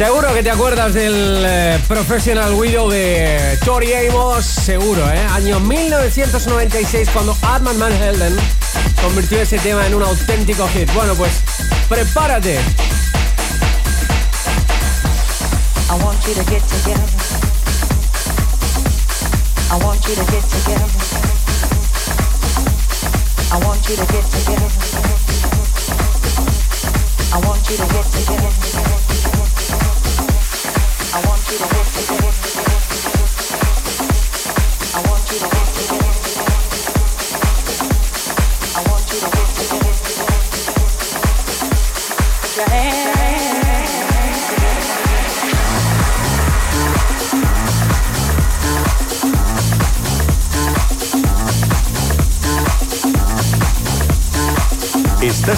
[0.00, 5.20] Seguro que te acuerdas del eh, Professional Widow de Tori Amos, seguro, ¿eh?
[5.30, 8.34] Año 1996 cuando Armand Van Helden
[9.02, 10.92] convirtió ese tema en un auténtico hit.
[10.92, 11.32] Bueno, pues
[11.88, 12.58] prepárate.
[15.88, 17.06] I want you to get together.
[19.70, 20.86] I want you to get together.
[23.52, 24.70] I want you to get together.
[27.32, 28.50] I want you to get together.
[31.12, 31.89] I want you to get together.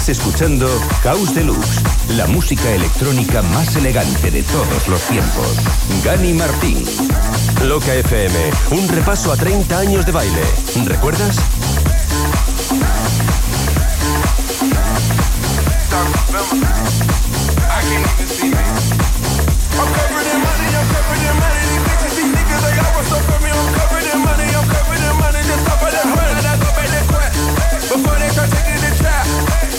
[0.09, 0.67] Escuchando
[1.03, 5.55] House Deluxe, la música electrónica más elegante de todos los tiempos.
[6.03, 6.83] Gani Martín.
[7.63, 8.35] Loca FM,
[8.71, 10.41] un repaso a 30 años de baile.
[10.85, 11.37] ¿Recuerdas?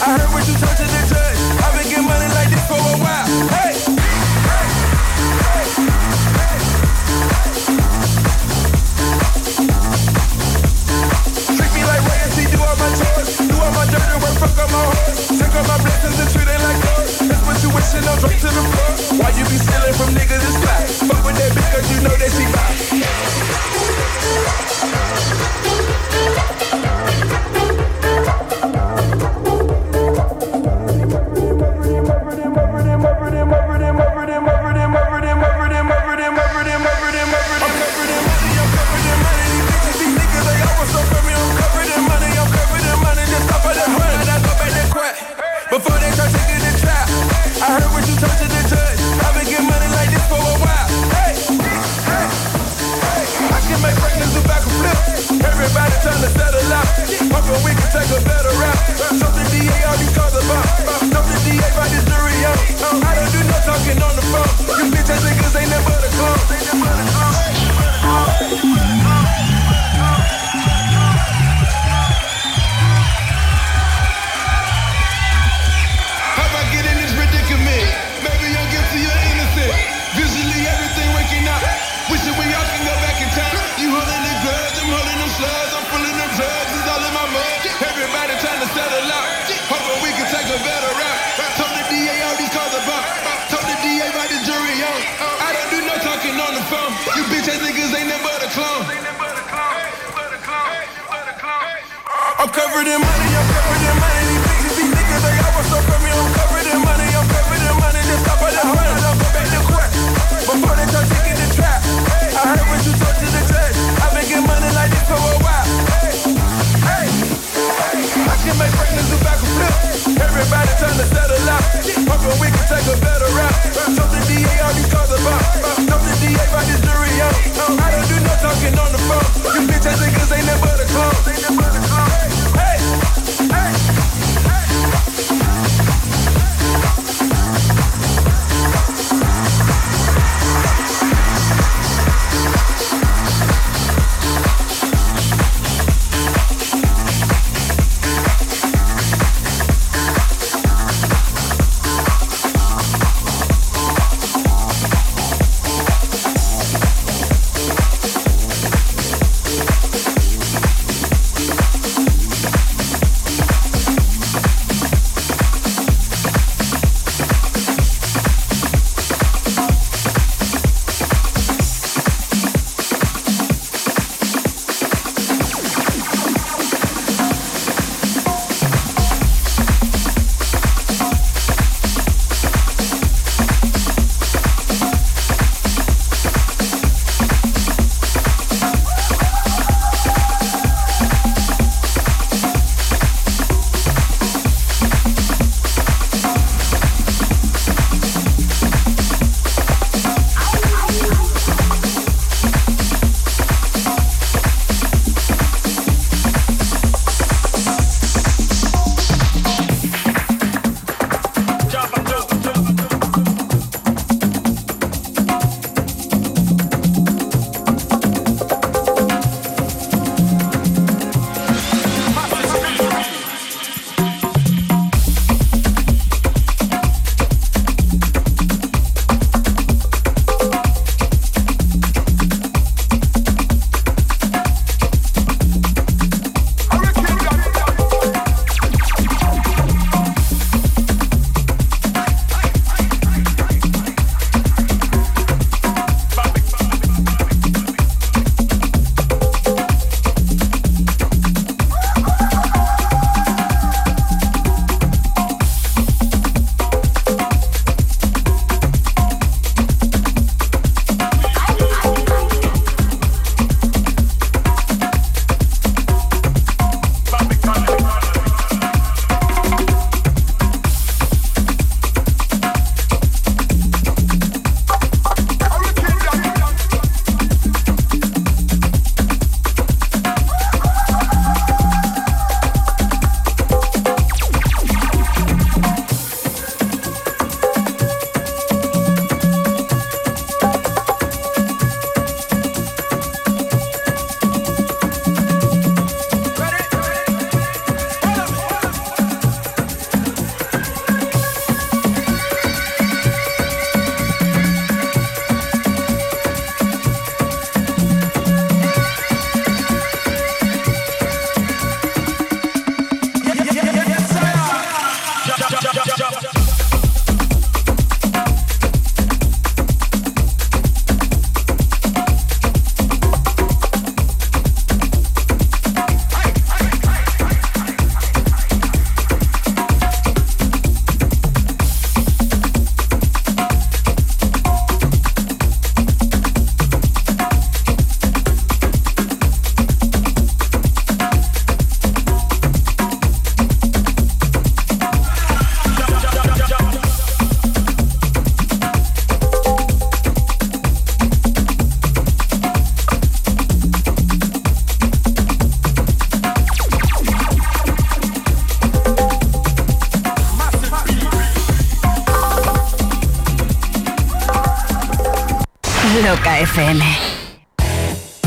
[0.03, 1.39] I heard what you told to the judge.
[1.63, 3.27] I've been getting money like this for a while.
[3.55, 3.75] Hey.
[11.55, 14.83] Treat me like royalty, do all my chores, do all my dirty work, fuck my
[14.83, 15.31] horse.
[15.31, 17.07] Take all my blessings and treat like gold.
[17.31, 18.03] That's what you wishing,
[18.43, 18.63] to the.
[19.23, 21.07] Why you be stealing from niggas and?
[21.07, 21.55] Fuck with that
[21.87, 22.35] you know that.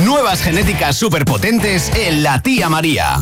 [0.03, 3.21] Nuevas genéticas superpotentes en la tía María.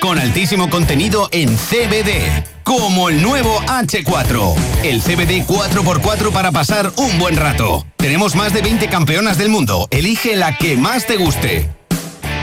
[0.00, 2.42] Con altísimo contenido en CBD.
[2.64, 4.54] Como el nuevo H4.
[4.82, 7.84] El CBD 4x4 para pasar un buen rato.
[7.98, 9.88] Tenemos más de 20 campeonas del mundo.
[9.90, 11.68] Elige la que más te guste.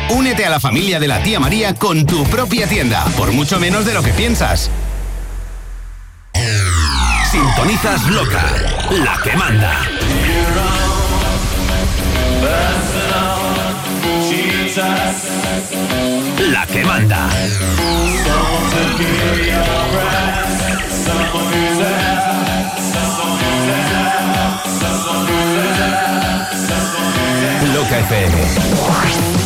[0.10, 3.04] Únete a la familia de la tía María con tu propia tienda.
[3.18, 4.70] Por mucho menos de lo que piensas.
[7.32, 8.44] Sintonizas loca,
[8.92, 9.93] la que manda.
[14.76, 17.30] La que manda.
[27.74, 29.44] Loca FM.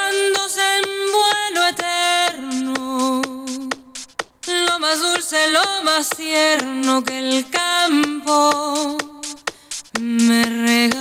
[4.91, 8.97] Más dulce, lo más tierno que el campo
[10.01, 11.00] me regaló.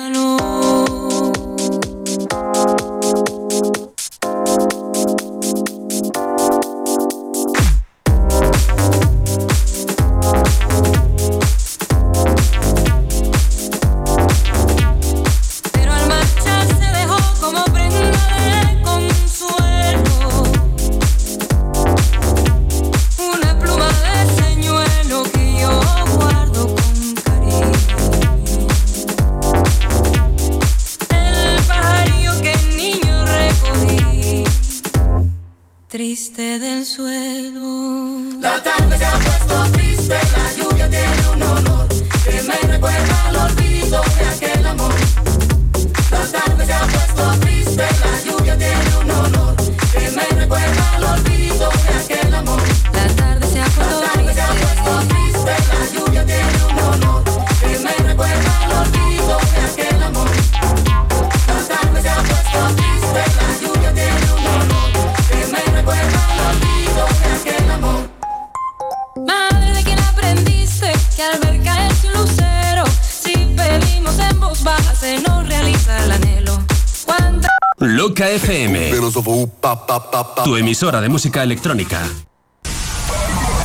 [80.71, 82.01] Emisora de música electrónica.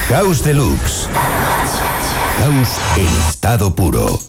[0.09, 1.07] House Deluxe.
[2.39, 4.19] House en estado puro.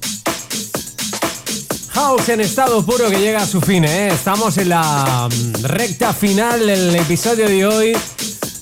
[1.94, 4.08] House en estado puro que llega a su fin, ¿eh?
[4.08, 7.96] Estamos en la mm, recta final del episodio de hoy,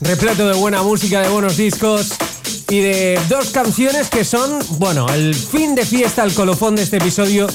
[0.01, 2.12] repleto de buena música, de buenos discos
[2.69, 6.99] y de dos canciones que son, bueno, el fin de fiesta, el colofón de este
[6.99, 7.49] episodio,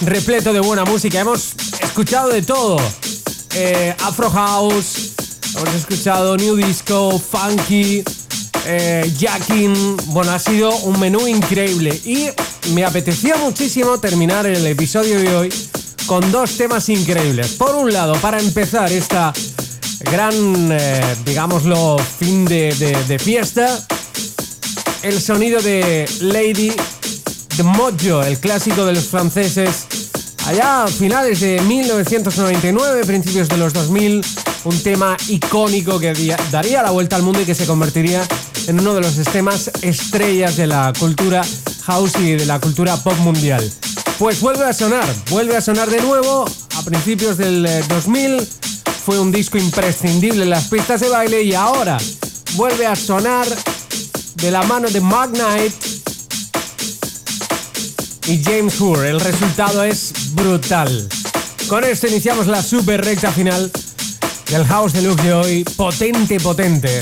[0.00, 1.20] repleto de buena música.
[1.20, 1.52] Hemos
[1.82, 2.78] escuchado de todo,
[3.54, 5.07] eh, Afro House,
[5.58, 8.04] hemos escuchado New Disco, Funky,
[8.66, 9.96] eh, Jacking.
[10.06, 12.28] Bueno, ha sido un menú increíble y
[12.70, 15.54] me apetecía muchísimo terminar el episodio de hoy
[16.06, 17.54] con dos temas increíbles.
[17.54, 19.32] Por un lado, para empezar esta
[20.00, 23.84] gran, eh, digámoslo, fin de, fiesta,
[25.02, 26.72] el sonido de Lady
[27.56, 29.87] de Mojo, el clásico de los franceses,
[30.48, 34.24] allá a finales de 1999, principios de los 2000,
[34.64, 36.14] un tema icónico que
[36.50, 38.26] daría la vuelta al mundo y que se convertiría
[38.66, 41.44] en uno de los temas estrellas de la cultura
[41.82, 43.70] house y de la cultura pop mundial.
[44.18, 46.46] Pues vuelve a sonar, vuelve a sonar de nuevo
[46.76, 48.48] a principios del eh, 2000.
[49.04, 51.98] Fue un disco imprescindible en las pistas de baile y ahora
[52.54, 53.46] vuelve a sonar
[54.36, 55.87] de la mano de Magnite
[58.28, 59.10] y James Hoore.
[59.10, 61.08] El resultado es brutal.
[61.66, 63.70] Con esto iniciamos la super recta final
[64.50, 65.64] del House Deluxe de hoy.
[65.76, 67.00] Potente, potente.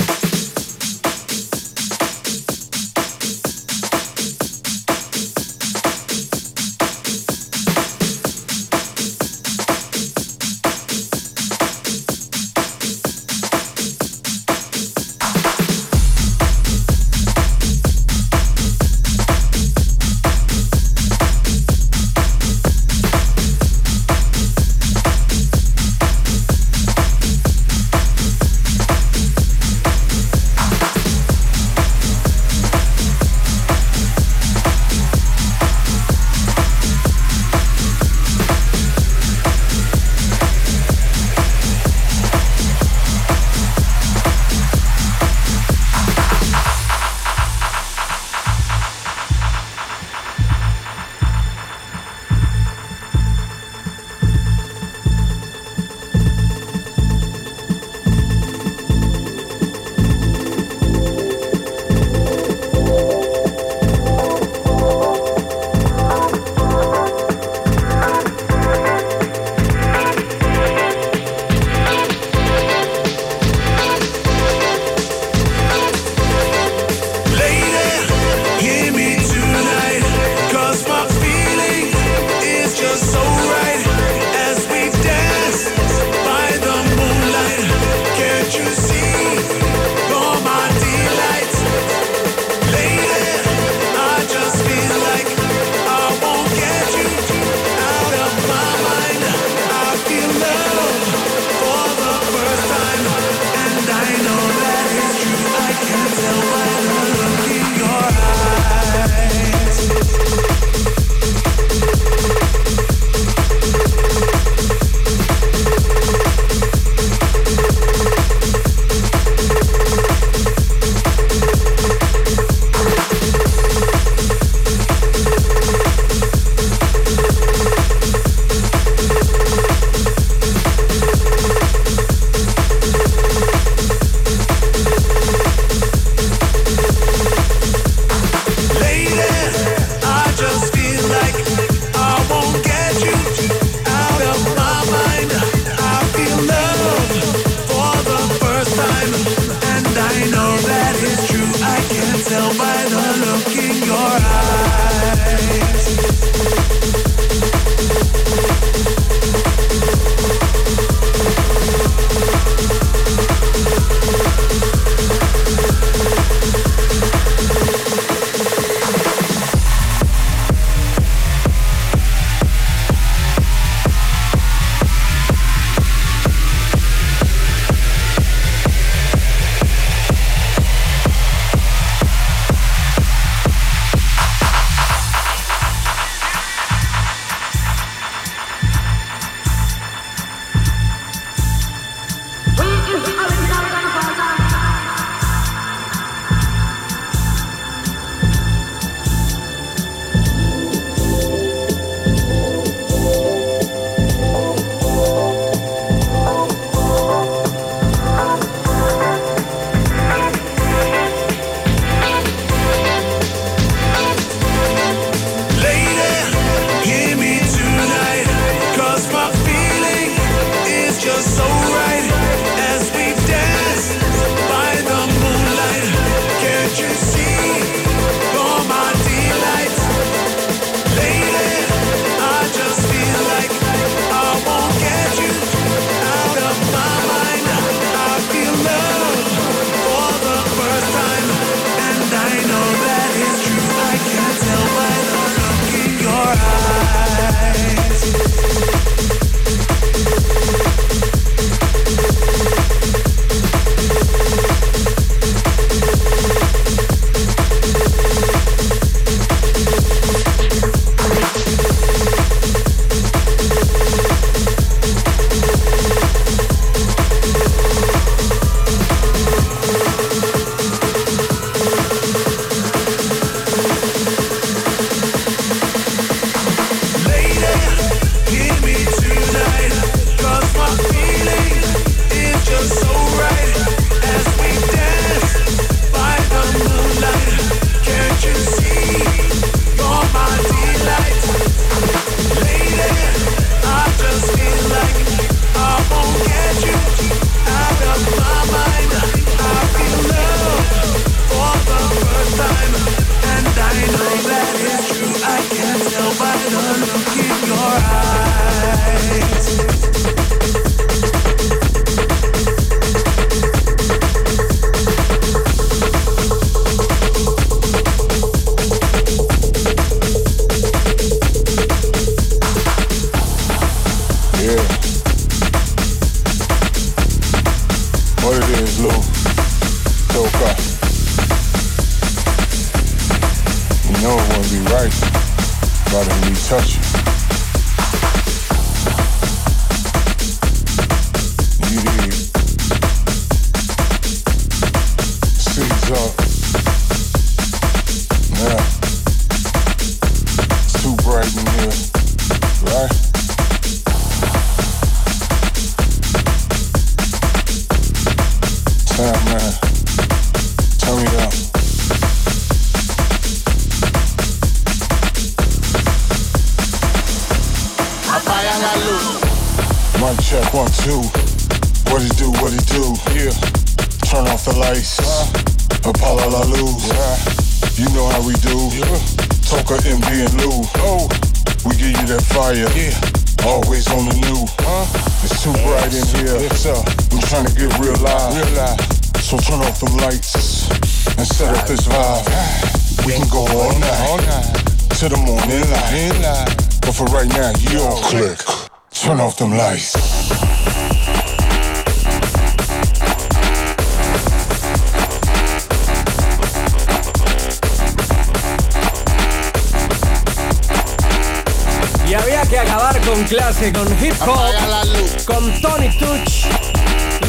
[413.07, 416.47] Con clase, con hip hop, con Tony Touch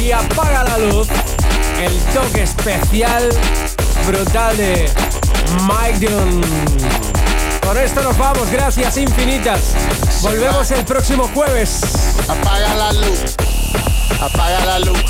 [0.00, 1.08] y apaga la luz.
[1.80, 3.28] El toque especial,
[4.06, 4.90] brutal de
[5.62, 6.40] Mike Dillon.
[7.64, 9.60] Con esto nos vamos, gracias infinitas.
[10.22, 11.80] Volvemos el próximo jueves.
[12.28, 13.36] Apaga la luz.
[14.20, 15.04] Apaga la luz.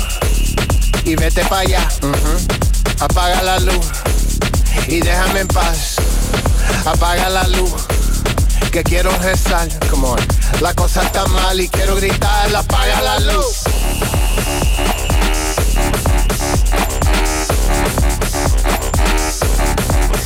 [1.03, 1.87] Y vete para allá.
[2.99, 3.87] Apaga la luz.
[4.87, 5.95] Y déjame en paz.
[6.85, 7.98] Apaga la luz.
[8.71, 9.67] Que quiero rezar.
[9.89, 10.19] Come on.
[10.61, 12.55] La cosa está mal y quiero gritar.
[12.55, 13.63] Apaga la luz.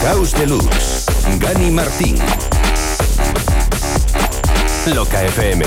[0.02, 1.06] House Deluxe.
[1.40, 2.18] Gani Martín.
[4.88, 5.66] Loca FM.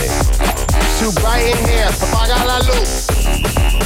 [0.99, 1.89] Too bright in here.
[1.89, 3.86] Apaga la luz.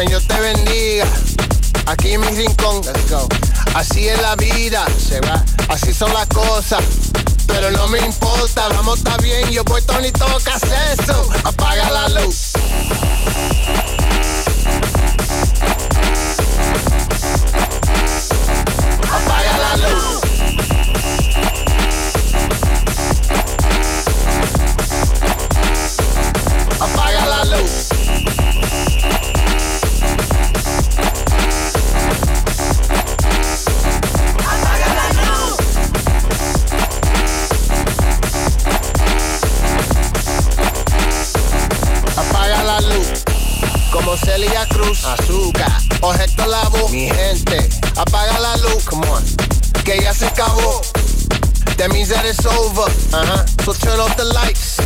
[0.00, 1.04] Señor te bendiga.
[1.84, 2.80] Aquí en mi rincón.
[2.86, 3.28] Let's go.
[3.74, 4.86] Así es la vida.
[4.98, 5.44] Se va.
[5.68, 6.82] Así son las cosas.
[7.46, 10.56] Pero no me importa, vamos está bien, yo voy Tony toca
[10.94, 11.28] eso.
[11.44, 12.49] Apaga la luz.
[44.40, 45.70] Celia Cruz, azúcar.
[46.00, 47.58] O Héctor Lavoe, mi gente.
[47.94, 49.22] Apaga la luz, come on.
[49.84, 50.80] Que ya se acabó.
[51.76, 52.90] That means that it's over.
[53.12, 53.44] Uh-huh.
[53.64, 54.78] So turn off the lights.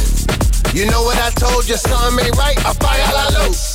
[0.74, 2.58] You know what I told you, something ain't right.
[2.64, 3.73] Apaga la luz.